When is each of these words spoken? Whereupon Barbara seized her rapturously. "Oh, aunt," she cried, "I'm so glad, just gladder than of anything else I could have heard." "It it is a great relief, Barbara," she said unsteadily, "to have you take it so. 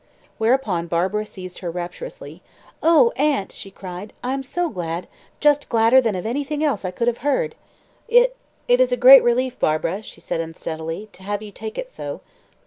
Whereupon 0.39 0.87
Barbara 0.87 1.27
seized 1.27 1.59
her 1.59 1.69
rapturously. 1.69 2.41
"Oh, 2.81 3.11
aunt," 3.17 3.51
she 3.51 3.69
cried, 3.69 4.13
"I'm 4.23 4.41
so 4.41 4.67
glad, 4.67 5.05
just 5.39 5.69
gladder 5.69 6.01
than 6.01 6.15
of 6.15 6.25
anything 6.25 6.63
else 6.63 6.83
I 6.83 6.89
could 6.89 7.07
have 7.07 7.19
heard." 7.19 7.53
"It 8.07 8.35
it 8.67 8.81
is 8.81 8.91
a 8.91 8.97
great 8.97 9.21
relief, 9.23 9.59
Barbara," 9.59 10.01
she 10.01 10.19
said 10.19 10.39
unsteadily, 10.41 11.09
"to 11.11 11.21
have 11.21 11.43
you 11.43 11.51
take 11.51 11.77
it 11.77 11.87
so. 11.91 12.21